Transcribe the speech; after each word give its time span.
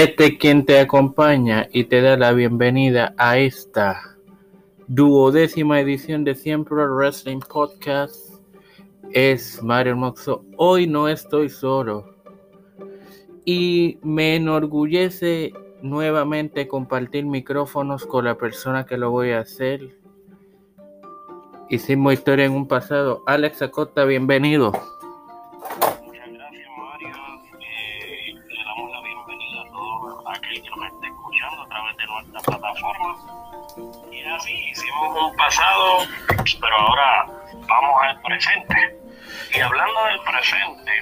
Este 0.00 0.38
quien 0.38 0.64
te 0.64 0.80
acompaña 0.80 1.68
y 1.70 1.84
te 1.84 2.00
da 2.00 2.16
la 2.16 2.32
bienvenida 2.32 3.14
a 3.18 3.36
esta 3.36 4.16
duodécima 4.86 5.78
edición 5.78 6.24
de 6.24 6.34
Siempre 6.34 6.86
Wrestling 6.86 7.40
Podcast 7.40 8.16
es 9.12 9.62
Mario 9.62 9.96
Moxo. 9.96 10.42
Hoy 10.56 10.86
no 10.86 11.06
estoy 11.06 11.50
solo 11.50 12.14
y 13.44 13.98
me 14.02 14.36
enorgullece 14.36 15.52
nuevamente 15.82 16.66
compartir 16.66 17.26
micrófonos 17.26 18.06
con 18.06 18.24
la 18.24 18.38
persona 18.38 18.86
que 18.86 18.96
lo 18.96 19.10
voy 19.10 19.32
a 19.32 19.40
hacer. 19.40 19.98
Hicimos 21.68 22.14
historia 22.14 22.46
en 22.46 22.52
un 22.52 22.66
pasado. 22.66 23.22
Alex 23.26 23.60
Acosta, 23.60 24.06
bienvenido. 24.06 24.72
Un 35.18 35.36
pasado, 35.36 35.98
pero 36.60 36.76
ahora 36.76 37.26
vamos 37.68 38.02
al 38.02 38.20
presente. 38.22 38.98
Y 39.54 39.60
hablando 39.60 40.04
del 40.04 40.20
presente, 40.20 40.92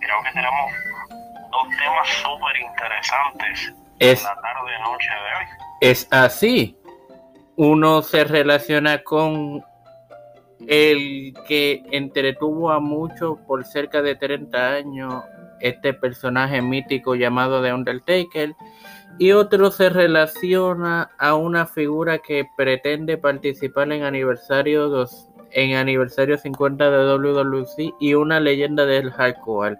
creo 0.00 0.22
que 0.22 0.30
tenemos 0.32 0.72
dos 1.50 1.68
temas 1.78 2.08
súper 2.08 2.56
interesantes 2.56 3.74
es, 3.98 4.22
la 4.22 4.34
tarde 4.36 4.78
noche 4.82 5.10
de 5.10 5.38
hoy. 5.38 5.46
Es 5.80 6.08
así. 6.10 6.76
Uno 7.56 8.02
se 8.02 8.24
relaciona 8.24 9.02
con 9.02 9.64
el 10.66 11.34
que 11.46 11.82
entretuvo 11.90 12.70
a 12.70 12.80
muchos 12.80 13.38
por 13.46 13.64
cerca 13.64 14.00
de 14.00 14.14
30 14.16 14.68
años 14.70 15.24
este 15.62 15.94
personaje 15.94 16.60
mítico 16.60 17.14
llamado 17.14 17.62
The 17.62 17.72
Undertaker 17.72 18.54
y 19.18 19.32
otro 19.32 19.70
se 19.70 19.88
relaciona 19.88 21.10
a 21.18 21.34
una 21.34 21.66
figura 21.66 22.18
que 22.18 22.46
pretende 22.56 23.18
participar 23.18 23.92
en 23.92 24.02
aniversario 24.02 24.88
dos, 24.88 25.28
en 25.50 25.76
aniversario 25.76 26.38
50 26.38 26.90
de 26.90 27.14
WWC 27.14 27.94
y 28.00 28.14
una 28.14 28.40
leyenda 28.40 28.86
del 28.86 29.10
hardcore. 29.10 29.76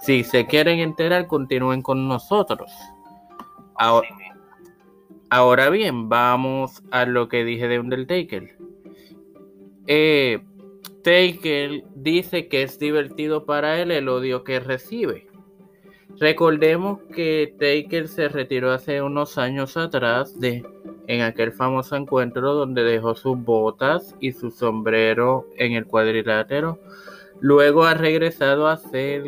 Si 0.00 0.24
se 0.24 0.46
quieren 0.46 0.80
enterar, 0.80 1.26
continúen 1.26 1.82
con 1.82 2.08
nosotros. 2.08 2.72
Ahora, 3.76 4.08
ahora 5.30 5.70
bien, 5.70 6.08
vamos 6.08 6.82
a 6.90 7.04
lo 7.06 7.28
que 7.28 7.44
dije 7.44 7.68
de 7.68 7.78
Undertaker. 7.78 8.56
Eh, 9.86 10.40
Taker 11.02 11.82
dice 11.94 12.48
que 12.48 12.62
es 12.62 12.78
divertido 12.78 13.44
para 13.44 13.80
él 13.80 13.90
el 13.90 14.08
odio 14.08 14.44
que 14.44 14.60
recibe. 14.60 15.26
Recordemos 16.18 17.00
que 17.14 17.54
Taker 17.58 18.06
se 18.06 18.28
retiró 18.28 18.70
hace 18.70 19.02
unos 19.02 19.38
años 19.38 19.76
atrás 19.76 20.38
de 20.38 20.62
en 21.08 21.22
aquel 21.22 21.52
famoso 21.52 21.96
encuentro 21.96 22.54
donde 22.54 22.84
dejó 22.84 23.14
sus 23.14 23.36
botas 23.36 24.14
y 24.20 24.32
su 24.32 24.50
sombrero 24.50 25.46
en 25.56 25.72
el 25.72 25.86
cuadrilátero. 25.86 26.78
Luego 27.40 27.84
ha 27.84 27.94
regresado 27.94 28.68
a 28.68 28.74
hacer 28.74 29.24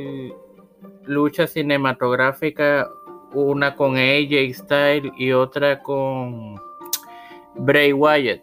lucha 1.05 1.47
cinematográfica, 1.47 2.89
una 3.33 3.75
con 3.75 3.97
AJ 3.97 4.55
Style 4.55 5.12
y 5.17 5.33
otra 5.33 5.83
con 5.83 6.55
Bray 7.56 7.92
Wyatt 7.92 8.42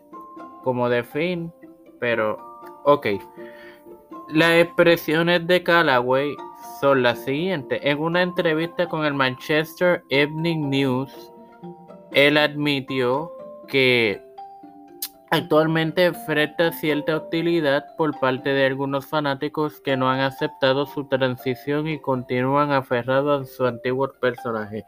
como 0.63 0.89
de 0.89 1.03
fin, 1.03 1.53
pero 1.99 2.50
ok. 2.83 3.07
Las 4.29 4.53
expresiones 4.61 5.45
de 5.45 5.61
Callaway 5.61 6.35
son 6.79 7.03
las 7.03 7.23
siguientes. 7.23 7.79
En 7.83 7.99
una 7.99 8.21
entrevista 8.21 8.87
con 8.87 9.05
el 9.05 9.13
Manchester 9.13 10.03
Evening 10.09 10.69
News, 10.69 11.33
él 12.11 12.37
admitió 12.37 13.31
que 13.67 14.21
actualmente 15.31 16.05
enfrenta 16.05 16.71
cierta 16.73 17.17
hostilidad 17.17 17.83
por 17.97 18.19
parte 18.19 18.49
de 18.49 18.65
algunos 18.65 19.05
fanáticos 19.05 19.79
que 19.81 19.95
no 19.95 20.09
han 20.09 20.19
aceptado 20.19 20.85
su 20.85 21.07
transición 21.07 21.87
y 21.87 21.99
continúan 21.99 22.71
aferrados 22.71 23.49
a 23.49 23.53
su 23.53 23.65
antiguo 23.65 24.11
personaje. 24.19 24.85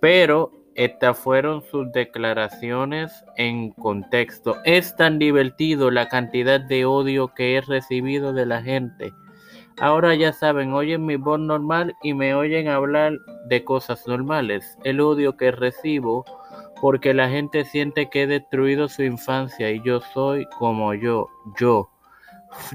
Pero 0.00 0.59
estas 0.74 1.18
fueron 1.18 1.62
sus 1.62 1.90
declaraciones 1.92 3.24
en 3.36 3.70
contexto. 3.70 4.56
Es 4.64 4.96
tan 4.96 5.18
divertido 5.18 5.90
la 5.90 6.08
cantidad 6.08 6.60
de 6.60 6.84
odio 6.84 7.28
que 7.34 7.56
he 7.56 7.60
recibido 7.60 8.32
de 8.32 8.46
la 8.46 8.62
gente 8.62 9.12
Ahora 9.80 10.14
ya 10.14 10.34
saben, 10.34 10.74
oyen 10.74 11.06
mi 11.06 11.16
voz 11.16 11.40
normal 11.40 11.96
y 12.02 12.12
me 12.12 12.34
oyen 12.34 12.68
hablar 12.68 13.18
de 13.46 13.64
cosas 13.64 14.06
normales. 14.06 14.76
El 14.84 15.00
odio 15.00 15.38
que 15.38 15.52
recibo 15.52 16.26
porque 16.82 17.14
la 17.14 17.30
gente 17.30 17.64
siente 17.64 18.10
que 18.10 18.24
he 18.24 18.26
destruido 18.26 18.90
su 18.90 19.04
infancia 19.04 19.70
y 19.70 19.82
yo 19.82 20.02
soy 20.12 20.46
como 20.58 20.92
yo, 20.92 21.28
yo. 21.58 21.88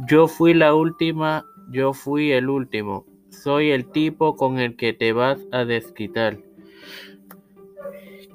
Yo 0.08 0.28
fui 0.28 0.56
la 0.56 0.74
última, 0.74 1.46
yo 1.70 1.94
fui 1.94 2.32
el 2.32 2.50
último. 2.50 3.06
Soy 3.30 3.70
el 3.70 3.86
tipo 3.92 4.36
con 4.36 4.58
el 4.58 4.76
que 4.76 4.94
te 4.94 5.14
vas 5.14 5.38
a 5.52 5.64
desquitar. 5.64 6.40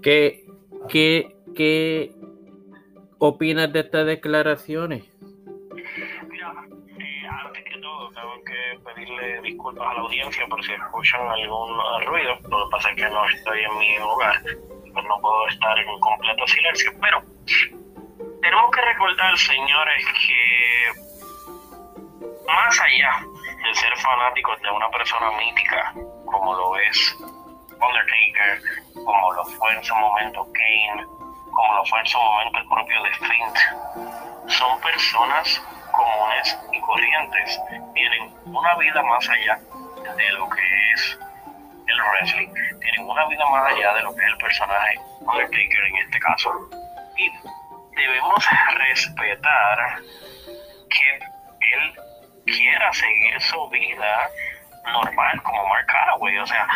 ¿Qué, 0.02 0.46
qué, 0.88 1.36
qué 1.54 2.12
opinas 3.18 3.72
de 3.72 3.80
estas 3.80 4.06
declaraciones? 4.06 5.04
pedirle 8.84 9.40
disculpas 9.42 9.86
a 9.88 9.94
la 9.94 10.00
audiencia 10.00 10.46
por 10.46 10.62
si 10.64 10.72
escuchan 10.72 11.20
algún 11.28 11.78
ruido. 12.06 12.34
Lo 12.48 12.64
que 12.64 12.70
pasa 12.70 12.90
es 12.90 12.96
que 12.96 13.08
no 13.08 13.28
estoy 13.28 13.60
en 13.60 13.78
mi 13.78 13.98
hogar, 13.98 14.40
pues 14.42 15.04
no 15.06 15.20
puedo 15.20 15.48
estar 15.48 15.78
en 15.78 16.00
completo 16.00 16.46
silencio. 16.46 16.92
Pero 17.00 17.22
tenemos 18.42 18.70
que 18.70 18.80
recordar, 18.80 19.38
señores, 19.38 20.04
que 20.26 20.90
más 22.46 22.80
allá 22.80 23.24
de 23.64 23.74
ser 23.74 23.96
fanáticos 23.98 24.60
de 24.62 24.70
una 24.70 24.88
persona 24.90 25.30
mítica, 25.38 25.94
como 26.24 26.54
lo 26.54 26.76
es 26.78 27.16
Undertaker, 27.80 28.62
como 28.94 29.32
lo 29.32 29.44
fue 29.44 29.72
en 29.74 29.84
su 29.84 29.94
momento 29.94 30.46
Kane, 30.52 31.04
como 31.52 31.74
lo 31.74 31.84
fue 31.86 32.00
en 32.00 32.06
su 32.06 32.18
momento 32.18 32.58
el 32.58 32.68
propio 32.68 33.02
The 33.02 33.26
Fiend, 33.26 34.50
son 34.50 34.80
personas 34.80 35.62
comunes 35.92 36.58
y 36.72 36.80
corrientes 36.80 37.60
tienen 37.94 38.34
una 38.44 38.74
vida 38.76 39.02
más 39.02 39.28
allá 39.28 39.58
de 40.16 40.30
lo 40.32 40.48
que 40.48 40.92
es 40.92 41.18
el 41.86 42.00
wrestling, 42.00 42.48
tienen 42.80 43.08
una 43.08 43.26
vida 43.26 43.48
más 43.50 43.72
allá 43.72 43.94
de 43.94 44.02
lo 44.02 44.14
que 44.14 44.22
es 44.22 44.28
el 44.28 44.38
personaje 44.38 45.00
Undertaker 45.20 45.84
en 45.86 45.96
este 45.96 46.18
caso. 46.18 46.50
Y 47.16 47.30
debemos 47.96 48.46
respetar 48.76 49.98
que 50.88 51.16
él 51.16 51.94
quiera 52.46 52.92
seguir 52.92 53.40
su 53.40 53.68
vida 53.68 54.30
normal 54.92 55.42
como 55.42 55.68
Mark 55.68 55.86
Calloway. 55.86 56.38
O 56.38 56.46
sea, 56.46 56.66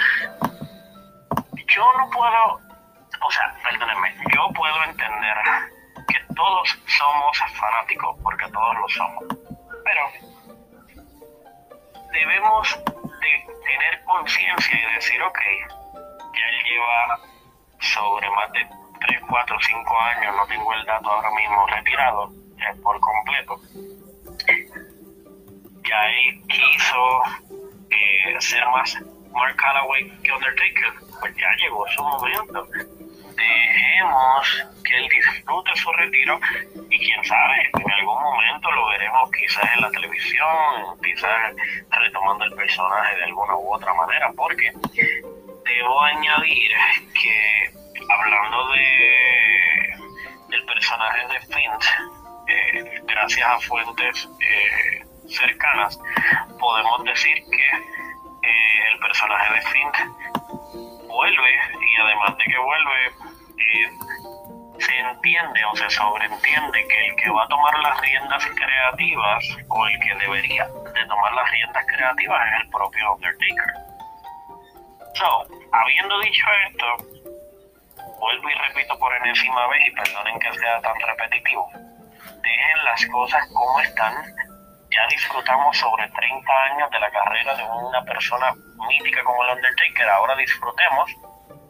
yo 1.74 1.82
no 1.98 2.10
puedo, 2.10 2.60
o 3.20 3.30
sea, 3.30 3.54
perdónenme, 3.62 4.14
yo 4.32 4.48
puedo 4.54 4.84
entender 4.84 5.36
que 6.06 6.34
todos 6.34 6.78
somos 6.86 7.38
fanáticos, 7.58 8.16
porque 8.22 8.48
todos 8.50 8.74
lo 8.76 8.88
somos. 8.88 9.24
Pero 9.84 10.02
debemos 12.12 12.78
de 12.84 13.54
tener 13.64 14.04
conciencia 14.04 14.78
y 14.78 14.94
decir, 14.94 15.20
ok, 15.22 15.38
ya 16.34 16.46
él 16.48 16.64
lleva 16.64 17.18
sobre 17.80 18.30
más 18.30 18.52
de 18.52 18.66
3, 19.00 19.20
4, 19.28 19.56
5 19.60 20.00
años, 20.00 20.36
no 20.36 20.46
tengo 20.46 20.72
el 20.74 20.84
dato 20.86 21.10
ahora 21.10 21.30
mismo 21.32 21.66
retirado 21.66 22.30
eh, 22.58 22.80
por 22.82 23.00
completo. 23.00 23.60
Ya 25.82 26.08
él 26.08 26.42
quiso 26.48 27.22
eh, 27.90 28.40
ser 28.40 28.66
más 28.68 28.96
Mark 29.32 29.56
Calloway 29.56 30.08
que 30.22 30.32
Undertaker, 30.32 31.03
pues 31.20 31.34
ya 31.36 31.50
llegó 31.58 31.86
su 31.88 32.02
momento. 32.02 32.66
Dejemos 33.34 34.64
que 34.84 34.96
él 34.96 35.08
disfrute 35.08 35.70
su 35.76 35.92
retiro 35.92 36.38
y 36.90 36.98
quién 36.98 37.24
sabe, 37.24 37.70
en 37.72 37.90
algún 37.90 38.22
momento 38.22 38.70
lo 38.70 38.86
veremos 38.88 39.30
quizás 39.32 39.64
en 39.74 39.80
la 39.80 39.90
televisión, 39.90 40.98
quizás 41.02 41.54
retomando 41.90 42.44
el 42.44 42.54
personaje 42.54 43.16
de 43.16 43.24
alguna 43.24 43.56
u 43.56 43.74
otra 43.74 43.92
manera, 43.94 44.30
porque 44.36 44.72
debo 45.64 46.00
añadir 46.02 46.70
que 47.20 47.70
hablando 48.08 48.68
de 48.68 49.54
del 50.48 50.64
personaje 50.66 51.26
de 51.28 51.40
Fint, 51.40 51.84
eh, 52.46 53.00
gracias 53.06 53.48
a 53.48 53.58
fuentes 53.60 54.28
eh, 54.40 55.04
cercanas, 55.28 55.98
podemos 56.60 57.04
decir 57.04 57.34
que 57.34 57.76
eh, 58.48 58.92
el 58.92 58.98
personaje 59.00 59.54
de 59.54 59.62
Fint 59.62 59.96
vuelve 61.14 61.50
y 61.80 62.00
además 62.00 62.36
de 62.36 62.44
que 62.44 62.58
vuelve, 62.58 63.06
eh, 63.58 63.90
se 64.80 64.98
entiende 64.98 65.64
o 65.64 65.76
se 65.76 65.88
sobreentiende 65.90 66.88
que 66.88 67.06
el 67.06 67.16
que 67.16 67.30
va 67.30 67.44
a 67.44 67.48
tomar 67.48 67.78
las 67.78 68.00
riendas 68.00 68.44
creativas 68.46 69.44
o 69.68 69.86
el 69.86 70.00
que 70.00 70.14
debería 70.16 70.66
de 70.66 71.06
tomar 71.06 71.32
las 71.34 71.50
riendas 71.50 71.86
creativas 71.86 72.40
es 72.48 72.62
el 72.62 72.70
propio 72.70 73.14
Undertaker. 73.14 73.74
So, 75.14 75.46
habiendo 75.72 76.20
dicho 76.20 76.44
esto, 76.68 76.86
vuelvo 78.18 78.50
y 78.50 78.54
repito 78.68 78.98
por 78.98 79.14
enésima 79.14 79.68
vez 79.68 79.86
y 79.86 79.90
perdonen 79.92 80.38
que 80.40 80.52
sea 80.58 80.80
tan 80.80 80.98
repetitivo. 80.98 81.70
Dejen 82.42 82.84
las 82.84 83.06
cosas 83.06 83.46
como 83.52 83.80
están. 83.80 84.14
Ya 84.94 85.06
disfrutamos 85.10 85.76
sobre 85.76 86.08
30 86.08 86.52
años 86.72 86.90
de 86.90 87.00
la 87.00 87.10
carrera 87.10 87.56
de 87.56 87.64
una 87.64 88.04
persona 88.04 88.54
mítica 88.88 89.24
como 89.24 89.42
el 89.44 89.56
Undertaker. 89.56 90.08
Ahora 90.08 90.36
disfrutemos 90.36 91.10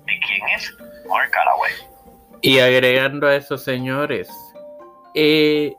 de 0.05 0.21
quién 0.27 0.47
es 0.55 0.77
Mark 1.09 1.31
Calloway. 1.31 1.73
Y 2.43 2.59
agregando 2.59 3.27
a 3.27 3.37
eso, 3.37 3.57
señores, 3.57 4.29
eh, 5.15 5.75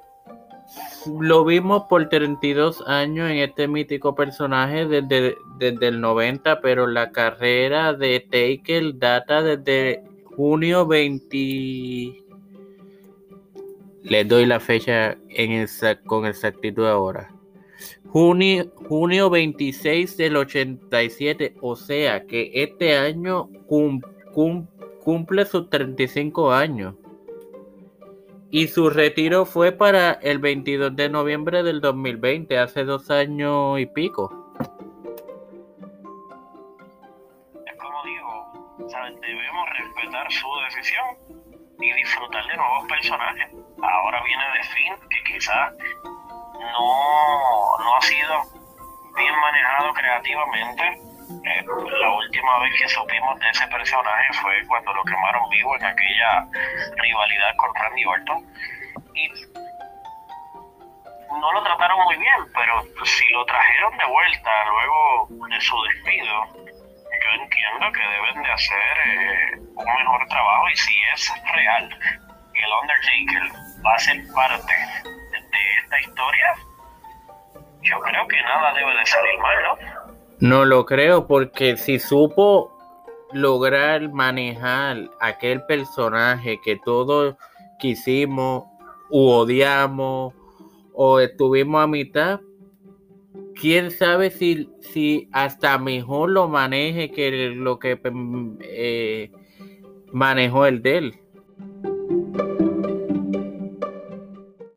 lo 1.20 1.46
vimos 1.46 1.84
por 1.84 2.10
32 2.10 2.84
años 2.88 3.30
en 3.30 3.38
este 3.38 3.68
mítico 3.68 4.16
personaje 4.16 4.88
desde, 4.88 5.36
desde 5.58 5.88
el 5.88 6.02
90, 6.02 6.62
pero 6.62 6.88
la 6.88 7.12
carrera 7.12 7.94
de 7.94 8.22
Taker 8.22 8.98
data 8.98 9.44
desde 9.44 10.04
junio 10.36 10.88
20. 10.88 12.24
Les 14.02 14.28
doy 14.28 14.46
la 14.48 14.60
fecha 14.60 15.16
con 16.08 16.26
exactitud 16.26 16.88
ahora. 16.88 17.35
Junio, 18.16 18.72
junio 18.88 19.30
26 19.30 20.16
del 20.16 20.38
87, 20.38 21.56
o 21.60 21.76
sea 21.76 22.26
que 22.26 22.50
este 22.54 22.98
año 22.98 23.50
cumple 25.04 25.44
sus 25.44 25.70
35 25.70 26.54
años 26.54 26.96
y 28.52 28.70
su 28.70 28.90
retiro 28.90 29.46
fue 29.46 29.74
para 29.74 30.14
el 30.14 30.40
22 30.40 30.96
de 30.96 31.10
noviembre 31.10 31.62
del 31.62 31.82
2020, 31.82 32.58
hace 32.58 32.86
dos 32.86 33.12
años 33.12 33.82
y 33.82 33.86
pico. 33.86 34.32
Es 37.66 37.76
como 37.78 38.02
digo, 38.06 38.80
debemos 39.20 39.70
respetar 39.78 40.32
su 40.32 40.48
decisión 40.70 41.04
y 41.82 41.92
disfrutar 41.92 42.48
de 42.48 42.56
nuevos 42.56 42.88
personajes. 42.88 43.52
Ahora 43.82 44.24
viene 44.24 44.44
The 44.54 44.64
Finn, 44.70 45.10
que 45.10 45.34
quizás 45.34 45.74
no, 46.72 47.78
no 47.84 47.96
ha 47.96 48.02
sido 48.02 48.42
bien 49.16 49.40
manejado 49.40 49.94
creativamente 49.94 51.06
eh, 51.46 51.66
la 51.66 52.12
última 52.12 52.60
vez 52.60 52.74
que 52.78 52.88
supimos 52.88 53.40
de 53.40 53.50
ese 53.50 53.68
personaje 53.68 54.34
fue 54.42 54.66
cuando 54.68 54.94
lo 54.94 55.04
quemaron 55.04 55.50
vivo 55.50 55.76
en 55.76 55.86
aquella 55.86 56.46
rivalidad 56.98 57.56
con 57.58 57.74
Randy 57.74 58.06
Orton. 58.06 58.46
Y 59.14 59.30
no 61.40 61.52
lo 61.52 61.64
trataron 61.64 62.00
muy 62.04 62.18
bien, 62.18 62.46
pero 62.54 62.84
si 63.06 63.30
lo 63.30 63.46
trajeron 63.46 63.98
de 63.98 64.06
vuelta 64.06 64.52
luego 64.66 65.28
de 65.50 65.62
su 65.62 65.84
despido, 65.84 66.46
yo 66.56 67.42
entiendo 67.42 67.92
que 67.92 68.08
deben 68.08 68.44
de 68.44 68.52
hacer 68.52 68.98
eh, 69.06 69.58
un 69.58 69.86
mejor 69.86 70.28
trabajo 70.28 70.70
y 70.70 70.76
si 70.78 71.04
es 71.14 71.34
real 71.54 71.90
que 72.54 72.62
el 72.62 72.72
Undertaker 72.82 73.52
va 73.86 73.94
a 73.94 74.00
ser 74.00 74.18
parte 74.34 74.74
historia, 76.00 76.56
yo 77.82 78.00
creo 78.00 78.28
que 78.28 78.42
nada 78.42 78.74
debe 78.74 78.98
de 78.98 79.06
salir 79.06 79.40
¿no? 80.40 80.66
Lo 80.66 80.86
creo 80.86 81.28
porque 81.28 81.78
si 81.78 82.00
supo 82.00 82.76
lograr 83.32 84.12
manejar 84.12 85.10
aquel 85.20 85.64
personaje 85.66 86.60
que 86.64 86.78
todos 86.84 87.36
quisimos 87.80 88.64
u 89.10 89.28
odiamos 89.30 90.34
o 90.94 91.20
estuvimos 91.20 91.84
a 91.84 91.88
mitad, 91.88 92.40
quién 93.60 93.92
sabe 93.92 94.30
si, 94.32 94.70
si 94.82 95.30
hasta 95.32 95.78
mejor 95.78 96.30
lo 96.30 96.48
maneje 96.48 97.12
que 97.12 97.32
lo 97.56 97.80
que 97.80 98.00
eh, 98.62 99.32
manejó 100.12 100.66
el 100.66 100.82
de 100.82 100.98
él. 100.98 101.20